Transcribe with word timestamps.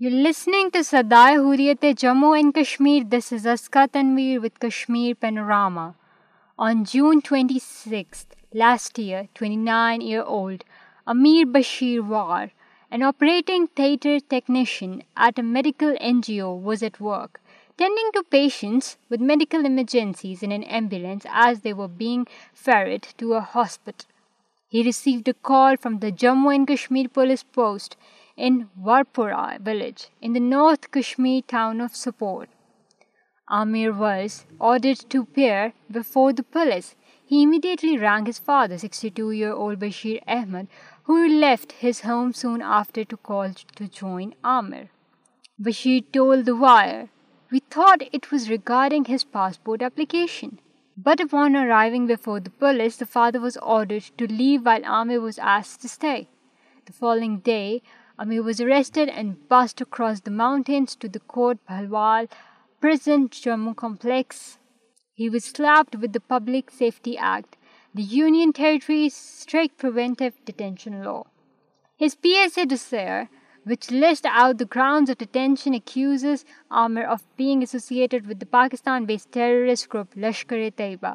You're 0.00 0.20
listening 0.22 0.70
to 0.74 0.84
Sadai 0.84 1.30
Hurriyat-e 1.44 1.92
Jammu 2.00 2.28
and 2.38 2.54
Kashmir. 2.58 3.02
This 3.12 3.32
is 3.32 3.44
Aska 3.44 3.88
Tanveer 3.88 4.40
with 4.40 4.60
Kashmir 4.64 5.16
Panorama. 5.16 5.96
On 6.56 6.84
June 6.84 7.20
26th, 7.20 8.36
last 8.54 9.00
year, 9.04 9.26
29-year-old 9.34 10.64
Amir 11.04 11.46
Bashir 11.46 12.06
War, 12.12 12.52
an 12.92 13.02
operating 13.02 13.66
theatre 13.66 14.20
technician 14.20 15.02
at 15.16 15.40
a 15.40 15.42
medical 15.42 15.96
NGO, 15.96 16.52
was 16.70 16.84
at 16.84 17.00
work, 17.00 17.40
tending 17.76 18.12
to 18.14 18.22
patients 18.30 18.96
with 19.08 19.18
medical 19.18 19.66
emergencies 19.66 20.44
in 20.44 20.52
an 20.52 20.62
ambulance 20.62 21.26
as 21.28 21.62
they 21.62 21.72
were 21.72 21.88
being 21.88 22.24
ferried 22.54 23.08
to 23.22 23.32
a 23.32 23.40
hospital. 23.40 24.06
He 24.76 24.82
received 24.82 25.26
a 25.28 25.40
call 25.48 25.76
from 25.78 26.00
the 26.00 26.12
Jammu 26.22 26.54
and 26.54 26.68
Kashmir 26.70 27.08
police 27.18 27.44
post 27.58 27.96
in 28.48 28.56
Warpura 28.88 29.60
village 29.68 30.02
in 30.28 30.34
the 30.34 30.44
North 30.48 30.90
Kashmir 30.96 31.40
town 31.52 31.80
of 31.84 31.96
Sopor. 32.00 32.46
Amir 33.60 33.94
was 34.02 34.44
ordered 34.72 35.00
to 35.14 35.22
appear 35.22 35.72
before 35.98 36.34
the 36.34 36.46
police. 36.58 36.94
He 37.32 37.42
immediately 37.42 37.96
rang 38.04 38.26
his 38.26 38.38
father, 38.38 38.74
62-year-old 38.74 39.80
Bashir 39.86 40.20
Ahmed, 40.36 40.68
who 41.04 41.18
left 41.46 41.74
his 41.88 42.02
home 42.10 42.34
soon 42.44 42.62
after 42.80 43.04
to 43.04 43.20
call 43.32 43.58
to 43.80 43.90
join 44.02 44.34
Amir. 44.58 44.90
Bashir 45.58 46.06
told 46.20 46.48
The 46.50 46.60
Wire, 46.68 47.02
"We 47.52 47.66
thought 47.76 48.16
it 48.20 48.32
was 48.36 48.48
regarding 48.56 49.12
his 49.16 49.30
passport 49.40 49.90
application. 49.90 50.56
But 51.00 51.20
upon 51.20 51.54
arriving 51.54 52.08
before 52.08 52.40
the 52.40 52.50
police, 52.50 52.96
the 52.96 53.06
father 53.06 53.38
was 53.38 53.56
ordered 53.58 54.02
to 54.18 54.26
leave 54.26 54.66
while 54.66 54.84
Amir 54.84 55.20
was 55.20 55.38
asked 55.38 55.80
to 55.82 55.88
stay. 55.88 56.28
The 56.86 56.92
following 56.92 57.36
day, 57.38 57.82
Amir 58.18 58.42
was 58.42 58.60
arrested 58.60 59.08
and 59.08 59.48
bused 59.48 59.80
across 59.80 60.20
the 60.20 60.32
mountains 60.32 60.96
to 60.96 61.08
the 61.08 61.20
Kot 61.20 61.64
Bhalwal 61.68 62.28
prison 62.80 63.28
Jammu 63.28 63.76
complex. 63.76 64.58
He 65.14 65.30
was 65.30 65.44
slapped 65.44 65.94
with 65.94 66.12
the 66.14 66.26
Public 66.34 66.68
Safety 66.68 67.16
Act, 67.16 67.56
the 67.94 68.02
Union 68.02 68.52
Territory's 68.52 69.14
strict 69.14 69.78
preventive 69.78 70.34
detention 70.44 71.04
law. 71.04 71.26
His 71.96 72.16
PSA 72.20 72.66
dossier 72.66 73.26
which 73.70 73.86
list 73.92 74.26
out 74.30 74.58
the 74.60 74.64
grounds 74.74 75.10
detention 75.10 75.74
accuses 75.74 76.44
Umar 76.82 77.04
of 77.14 77.22
being 77.38 77.62
associated 77.62 78.14
ودستان 78.28 79.04
based 79.06 79.26
terrorist 79.36 79.86
group 79.94 80.16
Lashkar 80.24 80.68
Taiba 80.76 81.14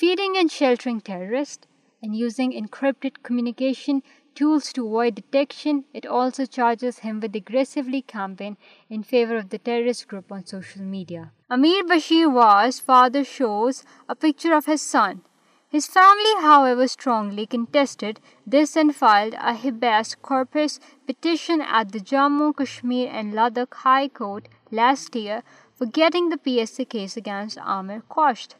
feeding 0.00 0.36
and 0.36 0.50
sheltering 0.52 0.98
terrorist 1.04 1.64
and 2.02 2.16
using 2.16 2.52
encrypted 2.80 3.18
communication 3.28 3.98
tools 4.38 4.72
to 4.72 4.88
avoid 4.88 5.16
detection 5.16 5.78
it 5.94 6.06
also 6.20 6.44
چارجزولی 6.56 8.00
campaign 8.14 8.54
in 8.90 9.02
favour 9.10 9.36
of 9.36 9.50
the 9.52 9.56
terrorist 9.70 10.12
group 10.12 10.34
on 10.34 10.42
social 10.50 10.84
media 10.94 11.22
Amir 11.58 11.82
Bashir 11.96 12.26
was 12.34 12.82
father 12.86 13.22
shows 13.30 13.82
a 14.08 14.14
picture 14.26 14.52
of 14.56 14.68
Hassan 14.74 15.16
His 15.70 15.86
family, 15.86 16.34
however, 16.38 16.88
strongly 16.88 17.46
contested 17.46 18.18
this 18.44 18.76
and 18.76 18.94
filed 18.94 19.34
a 19.34 19.54
habeas 19.54 20.16
corpus 20.16 20.80
petition 21.06 21.60
at 21.60 21.92
the 21.92 22.00
Jammu, 22.00 22.56
Kashmir 22.56 23.08
and 23.08 23.32
Ladakh 23.32 23.74
High 23.84 24.08
Court 24.08 24.48
last 24.72 25.14
year 25.14 25.44
for 25.76 25.86
getting 25.86 26.28
the 26.28 26.40
PSA 26.44 26.86
case 26.86 27.16
against 27.16 27.56
Amir 27.58 28.02
quashed. 28.08 28.56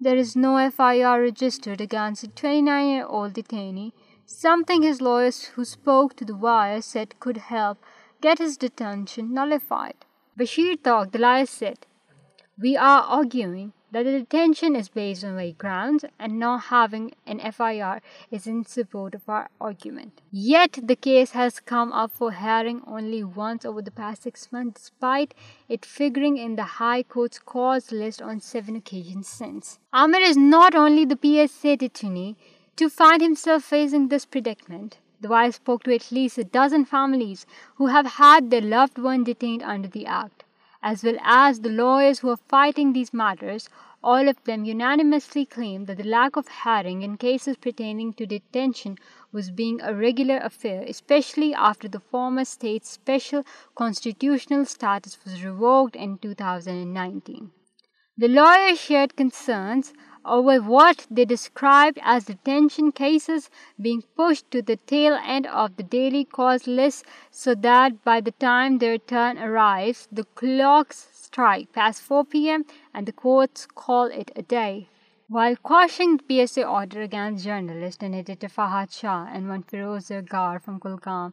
There 0.00 0.16
is 0.16 0.34
no 0.34 0.56
FIR 0.70 1.22
registered 1.22 1.80
against 1.80 2.22
the 2.22 2.34
29-year-old 2.42 3.34
detainee, 3.34 3.92
something 4.26 4.82
his 4.82 5.00
lawyers 5.00 5.42
who 5.44 5.64
spoke 5.64 6.16
to 6.16 6.24
The 6.24 6.34
Wire 6.34 6.80
said 6.80 7.14
could 7.20 7.38
help 7.54 7.78
get 8.20 8.38
his 8.38 8.56
detention 8.56 9.32
nullified. 9.32 10.04
Bashir 10.36 10.76
Tagdalai 10.78 11.46
said, 11.46 11.78
we 12.62 12.72
are 12.86 13.00
argument 13.16 13.96
it 20.32 20.76
has 21.36 21.60
come 21.66 21.92
up 21.92 22.16
for 22.18 22.32
hearing 22.40 22.78
only 22.86 23.22
the 31.04 31.14
P 31.20 31.36
S 31.38 31.60
sadness 31.62 33.46
as 40.82 41.04
well 41.04 41.16
as 41.20 41.60
the 41.60 41.68
lawyers 41.68 42.20
who 42.20 42.30
are 42.30 42.36
fighting 42.36 42.92
these 42.92 43.12
matters, 43.12 43.68
all 44.02 44.28
of 44.28 44.42
them 44.44 44.64
unanimously 44.64 45.44
claimed 45.44 45.86
that 45.86 45.98
the 45.98 46.10
lack 46.18 46.36
of 46.36 46.48
hearing 46.64 47.02
in 47.02 47.18
cases 47.18 47.56
pertaining 47.56 48.14
to 48.14 48.24
detention 48.24 48.96
was 49.30 49.50
being 49.50 49.78
a 49.82 49.94
regular 49.94 50.38
affair, 50.38 50.82
especially 50.86 51.54
after 51.54 51.88
the 51.88 52.00
former 52.00 52.44
state's 52.46 52.90
special 52.90 53.44
constitutional 53.74 54.64
status 54.64 55.18
was 55.24 55.44
revoked 55.44 55.96
in 55.96 56.16
2019. 56.18 57.48
The 58.22 58.28
lawyer 58.40 58.74
shared 58.84 59.06
concerns 59.18 59.86
over 60.36 60.56
what 60.66 61.02
they 61.16 61.24
describe 61.34 61.98
as 62.12 62.26
detention 62.44 62.90
cases 63.00 63.42
being 63.84 64.00
pushed 64.16 64.44
to 64.52 64.60
the 64.68 64.72
tail 64.88 65.12
end 65.32 65.46
of 65.62 65.70
the 65.78 65.82
daily 65.90 66.22
cause 66.38 66.66
list 66.78 67.02
so 67.42 67.54
that 67.64 67.92
by 68.06 68.20
the 68.26 68.30
time 68.46 68.76
درن 68.80 69.38
arrive 69.46 70.06
the 70.16 70.22
clocks 70.38 71.06
strike 71.20 71.66
پیسفوپیا 71.74 72.56
the 73.06 73.12
courts 73.22 73.66
call 73.86 74.10
it 74.18 74.30
it 74.38 74.52
Y 75.34 75.54
quashing 75.70 76.16
P 76.26 76.38
S 76.40 76.58
U 76.58 76.68
order 76.76 77.00
against 77.02 77.36
journalist 77.44 78.02
and 78.04 78.44
Fahad 78.54 78.92
Shah 79.00 79.32
and 79.32 79.50
one 79.50 79.60
Feroz 79.70 80.12
Dar 80.32 80.56
from 80.64 80.78
Kulgam 80.84 81.30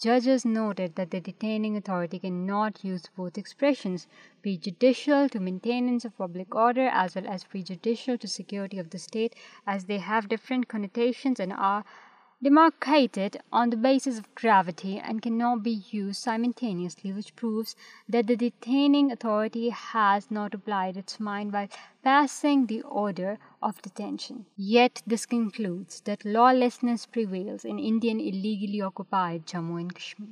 Judges 0.00 0.44
noted 0.44 0.94
that 0.94 1.10
the 1.10 1.20
detaining 1.20 1.76
authority 1.76 2.20
cannot 2.20 2.84
use 2.84 3.10
both 3.16 3.36
expressions, 3.36 4.06
prejudicial 4.42 5.28
to 5.28 5.40
maintenance 5.40 6.04
of 6.04 6.16
public 6.16 6.54
order 6.54 6.86
as 6.86 7.16
well 7.16 7.26
as 7.26 7.42
prejudicial 7.42 8.16
to 8.16 8.28
security 8.28 8.78
of 8.78 8.90
the 8.90 8.98
state, 8.98 9.34
as 9.66 9.86
they 9.86 9.98
have 9.98 10.28
different 10.28 10.68
connotations 10.68 11.40
and 11.40 11.52
are 11.52 11.84
demarcated 12.40 13.36
on 13.52 13.70
the 13.70 13.76
basis 13.76 14.16
of 14.16 14.34
gravity 14.36 14.96
and 14.96 15.20
cannot 15.20 15.64
be 15.64 15.82
used 15.90 16.22
simultaneously, 16.22 17.12
which 17.12 17.34
proves 17.34 17.74
that 18.08 18.28
the 18.28 18.36
detaining 18.36 19.10
authority 19.10 19.70
has 19.70 20.30
not 20.30 20.54
applied 20.54 20.96
its 20.96 21.18
mind 21.18 21.52
while 21.52 21.68
passing 22.04 22.66
the 22.66 22.82
order 22.82 23.38
of 23.60 23.82
detention. 23.82 24.46
Yet 24.56 25.02
this 25.06 25.26
concludes 25.26 26.00
that 26.02 26.24
lawlessness 26.24 27.06
prevails 27.06 27.64
in 27.64 27.78
Indian 27.78 28.20
illegally 28.20 28.80
occupied 28.80 29.46
Jammu 29.46 29.80
and 29.80 29.92
Kashmir. 29.92 30.30